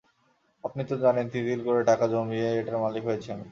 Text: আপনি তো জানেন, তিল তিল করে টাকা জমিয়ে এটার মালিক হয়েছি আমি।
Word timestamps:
আপনি 0.63 0.81
তো 0.89 0.95
জানেন, 1.03 1.25
তিল 1.31 1.45
তিল 1.47 1.61
করে 1.67 1.81
টাকা 1.89 2.05
জমিয়ে 2.13 2.47
এটার 2.59 2.77
মালিক 2.83 3.03
হয়েছি 3.07 3.27
আমি। 3.35 3.45